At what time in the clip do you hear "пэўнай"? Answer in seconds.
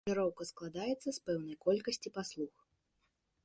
1.29-1.57